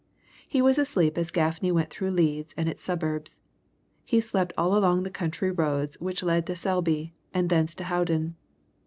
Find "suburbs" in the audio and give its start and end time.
2.81-3.39